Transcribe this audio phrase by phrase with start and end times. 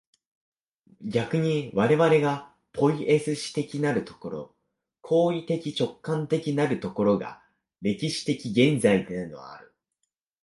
[1.05, 4.55] 逆に我々がポイエシス的なる所、
[5.01, 7.43] 行為的直観的なる所が、
[7.83, 9.75] 歴史的現在であるのである。